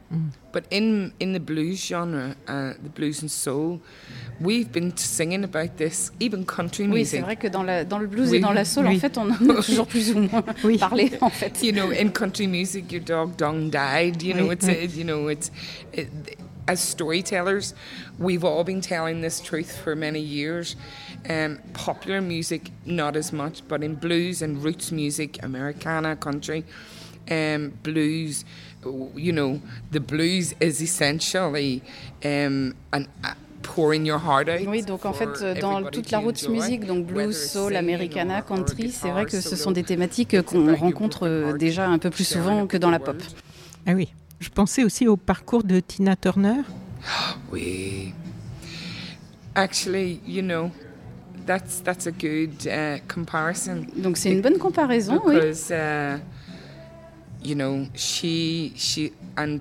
[0.52, 2.06] But in in the blues genre,
[2.48, 3.78] uh, the blues and soul,
[4.40, 7.08] we've been singing about this, even country Oui, music.
[7.10, 8.96] c'est vrai que dans, la, dans le blues Oui, et dans la soul, oui.
[8.96, 10.76] en fait, on en a toujours plus ou moins Oui.
[10.76, 11.62] parlé, en fait.
[11.62, 14.22] you know, in country music, your dog dung died.
[14.22, 14.68] You know, it's.
[14.68, 15.50] A, you know, it's
[15.94, 16.08] it,
[16.68, 17.74] as storytellers,
[18.18, 20.76] we've all been telling this truth for many years.
[21.28, 26.64] Um, popular music, not as much, but in blues and roots music, Americana, country,
[27.30, 28.44] um, blues,
[29.14, 31.82] you know, the blues is essentially
[32.24, 33.08] um, an.
[33.24, 37.06] a pouring your heart out Oui, donc en fait, dans toute la enjoy, music, donc
[37.06, 41.88] blues, soul, americana, country, c'est vrai que ce sont des thématiques qu'on rencontre euh, déjà
[41.88, 43.16] un peu plus souvent que dans la pop.
[43.86, 46.62] Ah oui, je pensais aussi au parcours de Tina Turner.
[47.52, 48.12] We
[49.54, 50.70] actually, you know,
[51.46, 55.34] that's that's a good uh, comparison Donc c'est une bonne comparaison, oui.
[55.34, 56.18] because uh,
[57.42, 59.60] you know she she and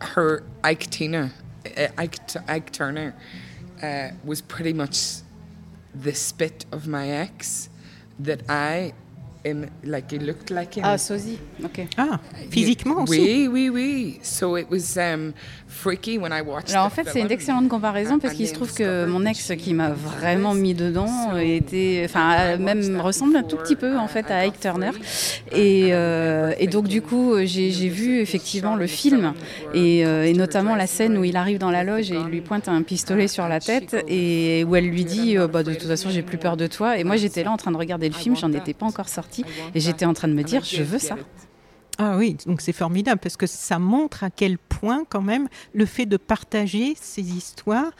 [0.00, 1.30] her Ike Tina,
[1.64, 2.18] uh, Ike,
[2.48, 3.14] Ike Turner,
[3.82, 5.22] uh, was pretty much
[5.94, 7.68] the spit of my ex
[8.18, 8.92] that I
[9.84, 10.84] like he looked like him.
[10.84, 11.88] Ah, sosie, ok.
[11.96, 12.18] Ah,
[12.50, 13.18] physiquement aussi.
[13.18, 14.20] Oui, oui, oui.
[14.22, 15.34] So it was um,
[16.72, 19.74] Alors en fait, c'est une excellente comparaison parce qu'il se trouve que mon ex qui
[19.74, 24.38] m'a vraiment mis dedans était, enfin, même ressemble un tout petit peu en fait à
[24.46, 24.90] Ike Turner.
[25.52, 29.34] Et, euh, et donc du coup, j'ai vu effectivement le in film
[29.74, 32.40] et, euh, et notamment la scène où il arrive dans la loge et il lui
[32.40, 35.72] pointe un pistolet sur la tête et où elle lui "Dude, dit euh, bah, de
[35.72, 36.98] toute of façon j'ai plus peur de toi.
[36.98, 39.44] Et moi j'étais là en train de regarder le film, j'en étais pas encore sortie
[39.74, 41.16] et j'étais en train de me dire je veux ça.
[41.98, 45.86] Ah oui, donc c'est formidable parce que ça montre à quel point quand même le
[45.86, 47.90] fait de partager ces histoires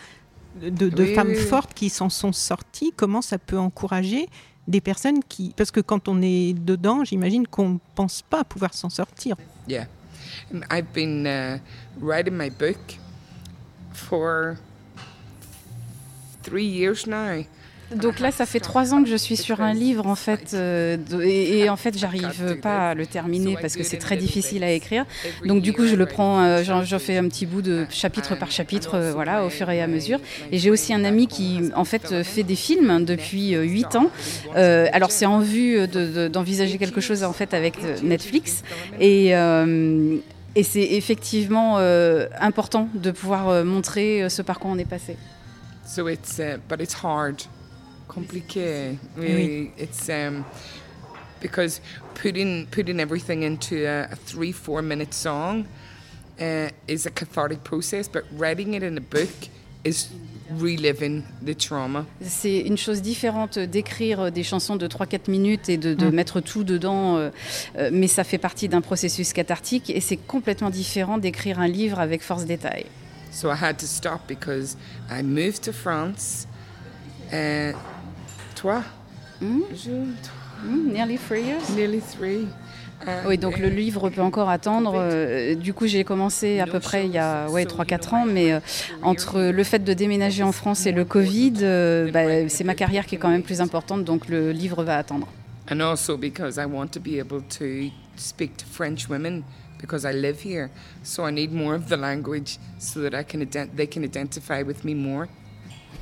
[0.61, 1.45] de, de Oui, femmes oui, oui.
[1.47, 4.29] fortes qui s'en sont sorties, comment ça peut encourager
[4.69, 5.55] des personnes qui...
[5.57, 9.37] Parce que quand on est dedans, j'imagine qu'on ne pense pas pouvoir s'en sortir.
[9.69, 9.87] Yeah.
[10.53, 11.59] And I've been uh,
[12.01, 12.77] writing my book
[13.93, 14.57] for
[16.43, 17.45] three years now.
[17.95, 20.97] Donc là, ça fait trois ans que je suis sur un livre en fait, euh,
[21.23, 25.05] et, en fait, j'arrive pas à le terminer parce que c'est très difficile à écrire.
[25.45, 28.51] Donc du coup, je le prends, euh, j'en fais un petit bout de chapitre par
[28.51, 30.19] chapitre, euh, voilà, au fur et à mesure.
[30.51, 33.95] Et j'ai aussi un ami qui, en fait, euh, fait des films depuis euh, huit
[33.95, 34.11] ans.
[34.55, 38.63] Alors c'est en vue de- de- d'envisager quelque chose en fait avec Netflix
[39.01, 39.33] et
[40.63, 41.79] c'est effectivement
[42.41, 45.17] important de pouvoir montrer ce par quoi on est passé.
[45.87, 46.59] So it's, uh,
[48.09, 48.99] compliqué.
[49.17, 50.45] Really, it's um,
[51.41, 51.81] because
[52.15, 55.67] putting putting everything into a, a three four minute song
[56.41, 59.49] uh, is a cathartic process, but writing it in a book
[59.85, 60.09] is
[60.51, 62.07] reliving the trauma.
[62.21, 66.65] C'est une chose différente d'écrire des chansons de 3-4 minutes et de, de mettre tout
[66.65, 67.31] dedans, euh,
[67.77, 71.99] euh, mais ça fait partie d'un processus cathartique et c'est complètement différent d'écrire un livre
[71.99, 72.87] avec force détail.
[73.33, 74.77] So I had to stop because
[75.11, 76.47] I moved to France.
[77.33, 77.73] Uh,
[78.57, 78.83] toi?
[79.41, 79.91] Je-
[80.65, 81.69] Hmm, nearly three years.
[81.77, 82.47] nearly three.
[83.07, 84.95] And, Oui, donc le livre peut encore attendre.
[84.97, 88.55] Euh, du coup, j'ai commencé à peu près il y a ouais, 3-4 ans, mais
[88.55, 88.61] euh,
[89.03, 93.05] entre le fait de déménager en France et le Covid, euh, bah, c'est ma carrière
[93.05, 95.29] qui est quand même plus importante, donc le livre va attendre.
[95.71, 97.65] And also because I want to be able to
[98.17, 99.43] speak to French women
[99.79, 100.71] because I live here.
[101.03, 103.45] So I need more of the language so that I can
[103.77, 105.27] they can identify with me more.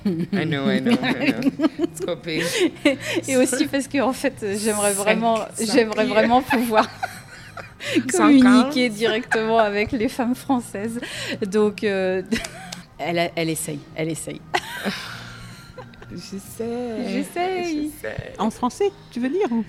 [0.33, 1.51] I know, I know, I know.
[2.27, 3.29] It's.
[3.29, 6.89] Et aussi parce que en fait, j'aimerais vraiment, j'aimerais vraiment pouvoir
[8.13, 11.01] communiquer directement avec les femmes françaises.
[11.47, 12.23] Donc, euh,
[12.99, 14.41] elle, a- elle essaye, elle essaye.
[16.13, 17.09] Je sais.
[17.09, 17.91] J'essaye.
[17.93, 18.17] Je sais.
[18.39, 19.65] En français, tu veux dire ou-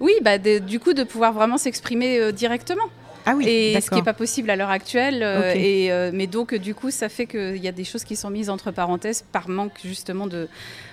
[0.00, 2.84] Oui, bah, de- du coup, de pouvoir vraiment s'exprimer euh, directement.
[3.26, 5.22] Ah oui, et ce qui n'est pas possible à l'heure actuelle.
[5.22, 8.16] euh, et, euh, mais donc, du coup, ça fait qu'il y a des choses qui
[8.16, 10.48] sont mises entre parenthèses par manque justement de.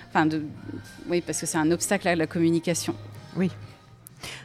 [0.08, 0.42] Enfin, de.
[1.08, 2.94] Oui, parce que c'est un obstacle à la communication.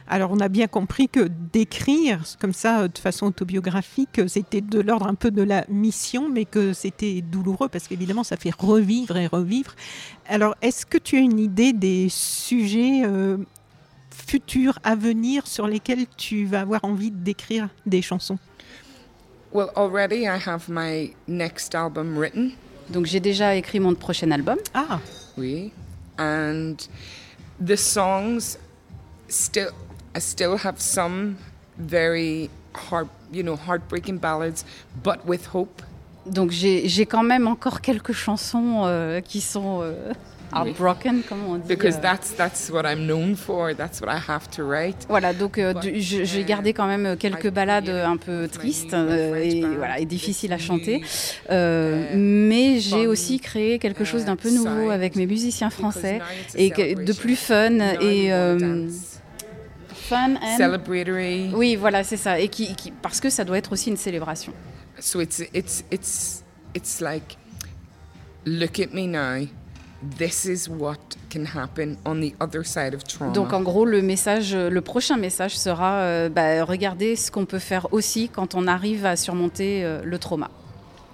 [0.06, 4.80] Alors, on a bien compris que d'écrire comme ça, euh, de façon autobiographique, c'était de
[4.80, 9.16] l'ordre un peu de la mission, mais que c'était douloureux parce qu'évidemment, ça fait revivre
[9.16, 9.74] et revivre.
[10.26, 13.38] Alors, est-ce que tu as une idée des sujets euh,
[14.26, 18.38] futurs à venir sur lesquels tu vas avoir envie d'écrire des chansons
[19.52, 22.50] Well, already I have my next album written.
[22.90, 24.58] Donc, j'ai déjà écrit mon prochain album.
[24.74, 25.00] Ah,
[25.38, 25.72] Oui.
[26.18, 26.74] And
[27.64, 28.58] the songs
[29.28, 29.68] still
[30.16, 31.36] I still have some
[31.78, 32.50] very
[32.90, 34.64] heart you know, heartbreaking ballads,
[35.02, 35.82] but with hope.
[36.26, 40.12] Donc, j'ai j'ai quand même encore quelques chansons euh, qui sont euh,
[40.52, 41.68] heartbroken, comme on dit.
[41.68, 42.00] Because euh.
[42.02, 43.74] that's that's what I'm known for.
[43.74, 45.06] That's what I have to write.
[45.08, 49.60] Voilà, donc euh, je- j'ai gardé quand même quelques balades un peu tristes euh, et,
[49.62, 51.02] voilà, et difficiles à chanter.
[51.50, 56.20] Euh, mais j'ai aussi créé quelque chose d'un peu nouveau avec mes musiciens français
[56.54, 58.88] et de plus fun et euh,
[59.92, 60.56] fun and...
[60.56, 61.50] celebratory.
[61.54, 62.40] Oui, voilà, c'est ça.
[62.40, 64.52] Et qui, qui- parce que ça doit être aussi une célébration.
[65.00, 66.42] So it's it's it's
[66.74, 67.36] it's like
[68.44, 69.46] look at me now.
[70.16, 70.96] This is what
[71.28, 73.32] can happen on the other side of trauma.
[73.32, 77.58] Donc en gros, le message, le prochain message sera euh, bah, regardez ce qu'on peut
[77.58, 80.50] faire aussi quand on arrive à surmonter euh, le trauma.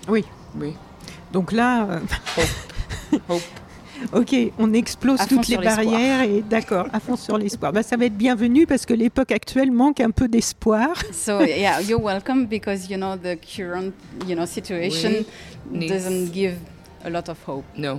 [0.09, 0.25] oui.
[0.61, 0.75] oui.
[1.33, 1.99] Donc là, euh,
[3.29, 3.41] Hope.
[4.13, 7.73] ok, on explose toutes les barrières et d'accord, à fond sur l'espoir.
[7.73, 10.91] Bah, ça va être bienvenu parce que l'époque actuelle manque un peu d'espoir.
[11.13, 13.93] So yeah, you're welcome because you know the current
[14.29, 15.25] you know situation
[15.73, 15.89] Oui.
[15.89, 16.57] doesn't give
[17.05, 17.65] a lot of hope.
[17.77, 17.99] No.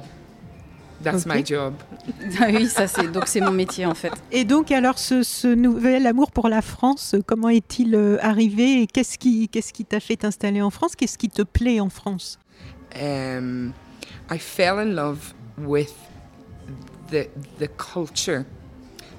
[1.04, 1.34] That's Ok.
[1.36, 1.74] my job.
[2.40, 4.12] Ah oui, ça c'est donc c'est mon métier en fait.
[4.32, 8.88] Et donc, alors, ce, ce nouvel amour pour la France, comment est-il euh, arrivé et
[8.88, 10.96] qu'est-ce qui qu'est-ce qui t'a fait t'installer en France?
[10.96, 12.40] Qu'est-ce qui te plaît en France?
[13.00, 13.74] Um,
[14.32, 15.94] I fell in love with
[17.12, 17.28] the
[17.60, 18.46] the culture,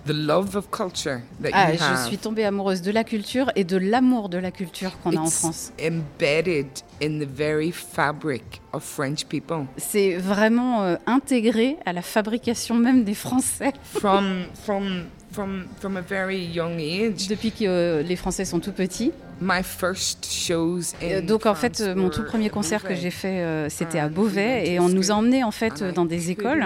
[0.07, 3.64] the love of culture that Ah, you je suis tombée amoureuse de la culture et
[3.64, 5.73] de l'amour de la culture qu'on a en France.
[5.81, 6.69] embedded
[7.03, 9.66] in the very fabric of French people.
[9.77, 16.01] C'est vraiment euh, intégré à la fabrication même des Français From from from from a
[16.01, 17.27] very young age.
[17.29, 19.12] depuis que euh, les Français sont tout petits.
[19.39, 22.95] My first shows Euh, in Donc en fait, France euh, mon tout premier concert que
[22.95, 25.12] j'ai fait, euh, c'était à Beauvais et on nous school.
[25.19, 26.65] emmenait en fait dans des écoles.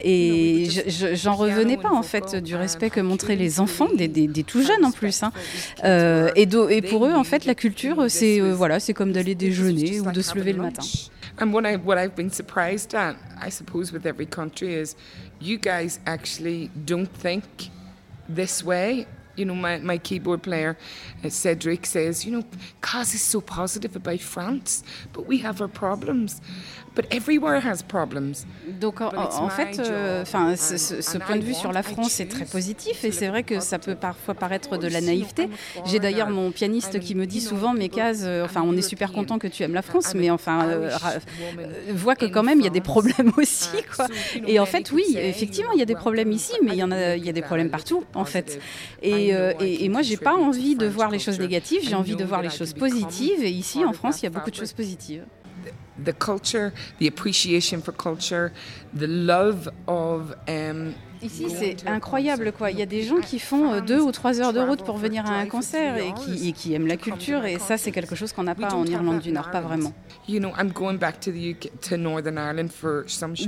[0.00, 0.68] Et
[1.14, 4.44] j'en revenais pas en fait du respect que I montraient les enfants, des, des- des
[4.44, 5.22] tout jeunes en plus.
[5.24, 5.32] hein.
[5.84, 9.10] Euh, et, do- et They pour eux, en fait, la culture, c'est voilà, c'est comme
[9.12, 10.82] d'aller déjeuner ou de se lever le matin.
[11.40, 14.94] And what I what I've been surprised at, I suppose, with every country is,
[15.42, 17.42] you guys actually don't think
[18.28, 19.06] this way.
[19.36, 20.78] You know, my, my keyboard player,
[21.22, 22.42] uh, Cedric, says, you know,
[22.80, 24.82] Kaz is so positive about France,
[25.12, 26.40] but we have our problems.
[26.96, 28.46] But everywhere has problems.
[28.80, 32.26] Donc en, en fait, euh, enfin, ce, ce- point de vue sur la France est
[32.26, 35.48] très positif et c'est vrai que ça peut parfois paraître de la naïveté.
[35.84, 39.38] J'ai d'ailleurs mon pianiste qui me dit souvent, mais Kaz, enfin, on est super content
[39.38, 40.90] que tu aimes la France, mais enfin, euh,
[41.58, 44.06] euh, vois que quand même il y a des problèmes aussi, quoi.
[44.46, 46.90] Et en fait, oui, effectivement, il y a des problèmes ici, mais il y en
[46.92, 48.58] a, il y a des problèmes partout, en fait.
[49.02, 52.16] Et, euh, et, et moi, j'ai pas envie de voir les choses négatives, j'ai envie
[52.16, 53.42] de voir les choses positives.
[53.44, 55.24] Et ici, en France, il y a beaucoup de choses positives.
[56.04, 58.52] The culture, the appreciation for culture,
[58.94, 62.70] the love of um, Ici, c'est incroyable, quoi.
[62.70, 64.96] Il y a des gens qui font euh, deux ou trois heures de route pour
[64.98, 67.44] venir à un concert et qui, et qui aiment la culture.
[67.44, 69.92] Et ça, c'est quelque chose qu'on n'a pas en Irlande du Nord, pas vraiment.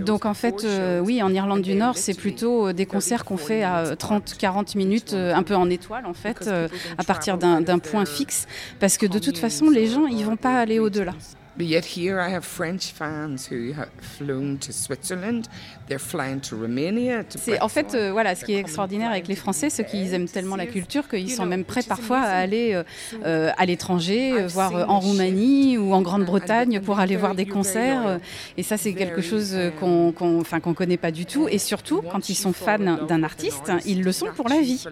[0.01, 3.37] Donc, en fait, euh, oui, en Irlande du Nord, c'est plutôt euh, des concerts qu'on
[3.37, 6.49] fait à 30-40 minutes, un peu en étoile, en fait,
[6.97, 8.47] à partir d'un point fixe.
[8.81, 11.13] Parce que de toute façon, les gens, ils vont pas aller au-delà.
[11.59, 15.49] But yet here I have French fans who have flown to Switzerland,
[15.89, 17.25] they're flying to Romania.
[17.25, 20.15] To c'est en fait euh, voilà ce qui est extraordinaire avec les Français, ceux qui
[20.15, 22.85] aiment tellement la culture qu'ils sont même prêts parfois à aller euh,
[23.25, 28.21] euh, à l'étranger, voir en Roumanie ou en Grande-Bretagne pour aller voir des concerts.
[28.57, 31.49] Et ça c'est quelque chose qu'on qu'on enfin qu'on connaît pas du tout.
[31.49, 34.85] Et surtout quand ils sont fans d'un artiste, ils le sont pour la vie.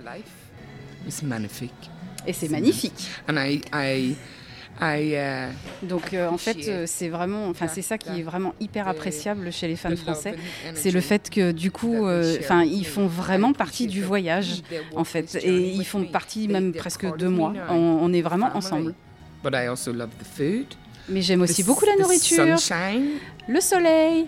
[1.08, 1.90] C'est magnifique.
[2.26, 3.08] Et c'est magnifique.
[3.28, 4.16] And I, I
[5.82, 9.52] Donc euh, en fait, euh, c'est vraiment, enfin c'est ça qui est vraiment hyper appréciable
[9.52, 10.34] chez les fans français,
[10.74, 14.62] c'est le fait que du coup, euh, enfin ils font vraiment partie du voyage
[14.94, 17.52] en fait, et ils font partie même presque de moi.
[17.70, 18.94] On, on est vraiment ensemble.
[21.08, 22.56] Mais j'aime aussi beaucoup la nourriture,
[23.48, 24.26] le soleil,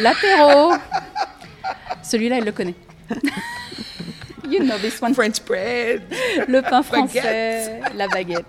[0.00, 0.72] l'apéro.
[2.02, 2.74] Celui-là, elle le connaît.
[4.48, 5.14] You know this one.
[5.14, 6.02] French bread.
[6.48, 8.44] Le pain français, la baguette.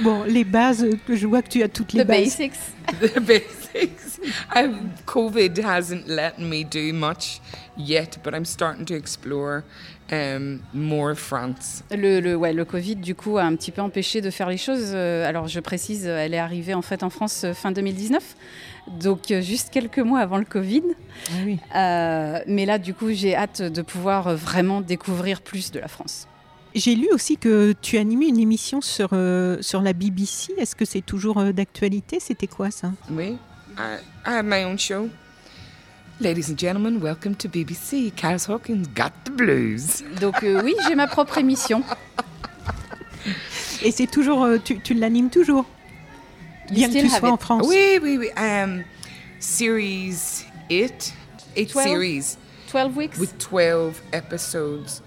[0.00, 2.38] Bon, les bases, je vois que tu as toutes les The bases.
[2.38, 2.58] basics.
[3.00, 4.20] The basics.
[4.54, 7.40] Um, COVID hasn't let me do much
[7.76, 9.64] yet, but I'm starting to explore
[10.12, 11.82] um, more France.
[11.90, 14.56] Le, le, ouais, le Covid, du coup, a un petit peu empêché de faire les
[14.56, 14.92] choses.
[14.94, 18.22] Euh, alors, je précise, elle est arrivée en fait en France euh, fin 2019
[18.86, 20.82] donc euh, juste quelques mois avant le Covid.
[21.30, 21.58] Ah oui.
[21.74, 26.28] Euh, mais là, du coup, j'ai hâte de pouvoir vraiment découvrir plus de la France.
[26.74, 30.52] J'ai lu aussi que tu animais une émission sur, euh, sur la BBC.
[30.58, 32.18] Est-ce que c'est toujours euh, d'actualité?
[32.18, 32.90] C'était quoi ça?
[33.10, 33.38] Oui,
[33.78, 35.08] I, I have my own show.
[36.20, 38.12] Ladies and gentlemen, welcome to BBC.
[38.16, 40.02] Cass Hawkins got the blues.
[40.20, 41.84] Donc euh, oui, j'ai ma propre émission.
[43.82, 45.66] Et c'est toujours, euh, tu, tu l'animes toujours?
[46.70, 47.66] Bien que tu sois en France.
[47.68, 48.28] Oui, oui, oui.
[48.36, 48.82] Um,
[49.38, 51.14] series 8,
[51.56, 51.84] 8 12?
[51.84, 52.36] series
[52.72, 53.18] 12 weeks?
[53.18, 55.02] with 12 episodes.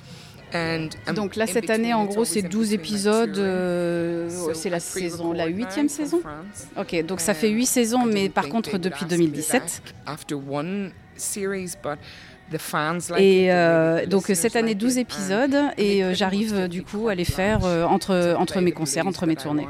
[0.54, 3.38] And, Donc là, cette année, en it's gros, c'est in 12 between, like, épisodes.
[3.38, 6.22] euh, So c'est la saison, la huitième saison.
[6.78, 9.62] Ok, donc ça fait Um, huit saisons, I mais par contre depuis ask me 2017.
[9.86, 12.00] back After one series, but
[12.52, 16.14] the fans like Et euh, donc cette année like 12 it, and épisodes et euh,
[16.14, 19.68] j'arrive du coup à les faire euh, entre, to entre mes concerts, entre mes tournées.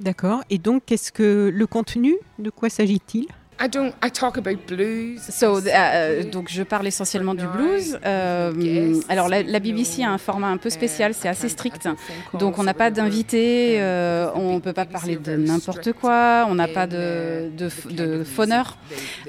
[0.00, 0.42] D'accord.
[0.50, 3.26] Et donc, qu'est-ce que le contenu De quoi s'agit-il?
[3.60, 3.92] I don't.
[4.02, 5.20] I talk about blues.
[5.20, 7.98] So, euh, donc je parle essentiellement du blues.
[8.04, 11.88] Euh, alors la, la BBC a un format un peu spécial, c'est assez strict.
[12.34, 16.54] Donc on n'a pas d'invités, euh, on ne peut pas parler de n'importe quoi, on
[16.54, 18.78] n'a pas de, de, de fauneur.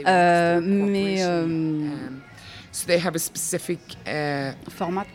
[0.06, 1.18] Euh, mais
[2.72, 5.08] so they have a specific uh, format.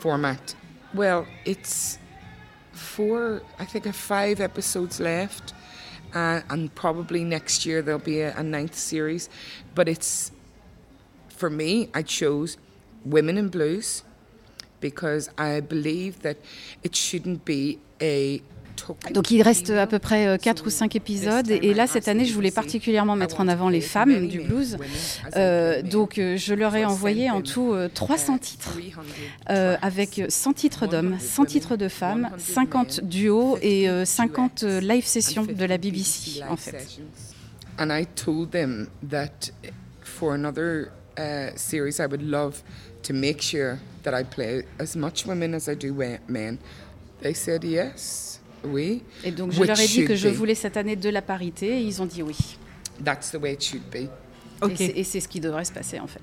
[0.00, 0.54] format.
[0.94, 1.98] Well, it's
[2.72, 3.42] four.
[3.58, 5.54] I think five episodes left,
[6.16, 9.28] uh, and probably next year there'll be a, a ninth series.
[9.74, 10.32] But it's
[11.28, 11.90] for me.
[11.92, 12.56] I chose
[13.04, 14.02] women in blues
[14.80, 16.38] because I believe that
[16.82, 18.40] it shouldn't be a
[19.12, 21.50] Donc il reste à peu près 4 ou 5 épisodes.
[21.50, 24.78] Et là, cette année, je voulais particulièrement mettre en avant les femmes du blues.
[25.36, 28.76] Euh, donc euh, je leur ai envoyé en tout euh, 300 titres.
[29.50, 34.80] Euh, avec 100 titres d'hommes, 100 titres de femmes, 50 duos et euh, 50 euh,
[34.80, 37.00] live sessions de la BBC en fait.
[37.78, 39.50] And I told them that
[40.02, 42.62] for another uh, series, I would love
[43.02, 45.94] to make sure that I play as much women as I do
[46.26, 46.58] men.
[47.22, 48.25] They said yes,
[48.72, 49.02] oui.
[49.24, 51.78] Et donc je which leur ai dit que je voulais cette année de la parité
[51.78, 52.36] et ils ont dit oui.
[53.04, 54.08] That's the way it should be.
[54.76, 56.22] C'est- Et c'est ce qui devrait se passer en fait.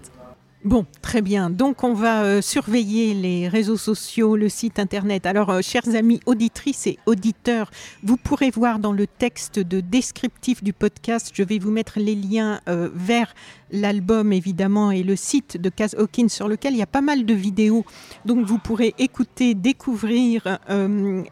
[0.63, 1.49] Bon, très bien.
[1.49, 5.25] Donc, on va euh, surveiller les réseaux sociaux, le site internet.
[5.25, 7.69] Alors, euh, chers amis auditrices et auditeurs,
[8.01, 12.15] vous pourrez voir dans le texte de descriptif du podcast, je vais vous mettre les
[12.15, 13.35] liens euh, vers
[13.71, 17.25] l'album évidemment et le site de Kaz Hawkins sur lequel il y a pas mal
[17.25, 17.83] de vidéos.
[18.23, 20.59] Donc, vous pourrez écouter, découvrir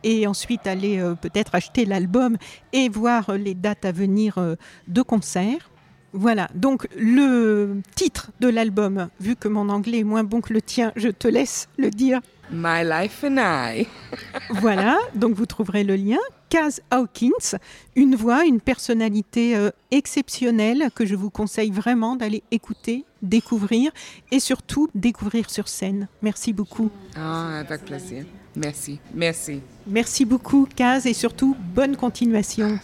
[0.03, 2.37] et ensuite aller peut-être acheter l'album
[2.73, 4.57] et voir les dates à venir
[4.87, 5.70] de concerts.
[6.13, 10.61] Voilà, donc le titre de l'album, vu que mon anglais est moins bon que le
[10.61, 12.19] tien, je te laisse le dire.
[12.51, 13.87] My life and I.
[14.49, 16.17] Voilà, donc vous trouverez le lien.
[16.49, 17.57] Kaz Hawkins,
[17.95, 23.91] une voix, une personnalité euh, exceptionnelle que je vous conseille vraiment d'aller écouter, découvrir
[24.31, 26.09] et surtout découvrir sur scène.
[26.21, 26.91] Merci beaucoup.
[27.15, 28.25] Ah, avec plaisir.
[28.57, 29.61] Merci, merci.
[29.87, 32.77] Merci beaucoup, Kaz, et surtout bonne continuation.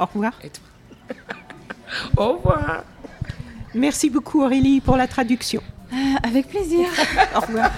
[0.00, 0.32] Au revoir.
[0.42, 1.36] Et toi?
[2.16, 2.84] Au revoir.
[3.74, 5.62] Merci beaucoup, Aurélie, pour la traduction.
[5.92, 6.86] Euh, avec plaisir.
[7.36, 7.70] Au revoir.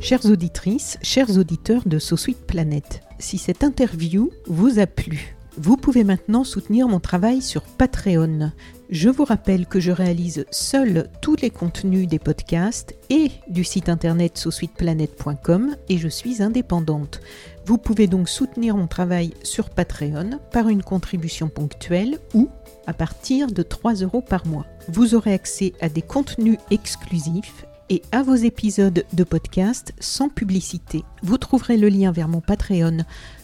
[0.00, 5.76] Chères auditrices, chers auditeurs de So Sweet Planet, si cette interview vous a plu, vous
[5.76, 8.52] pouvez maintenant soutenir mon travail sur Patreon.
[8.92, 13.88] Je vous rappelle que je réalise seul tous les contenus des podcasts et du site
[13.88, 17.22] internet sosweetplanet.com et je suis indépendante.
[17.64, 22.50] Vous pouvez donc soutenir mon travail sur Patreon par une contribution ponctuelle ou
[22.86, 24.66] à partir de 3 euros par mois.
[24.88, 31.02] Vous aurez accès à des contenus exclusifs et à vos épisodes de podcast sans publicité.
[31.22, 32.98] Vous trouverez le lien vers mon Patreon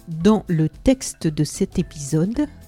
[0.08, 2.48] dans le texte de cet épisode.